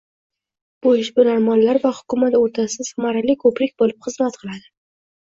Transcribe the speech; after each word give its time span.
Bu 0.85 0.91
ishbilarmonlar 0.99 1.79
va 1.83 1.91
hukumat 1.97 2.37
o'rtasida 2.39 2.85
samarali 2.87 3.35
ko'prik 3.43 3.75
bo'lib 3.83 4.01
xizmat 4.07 4.41
qiladi 4.45 4.65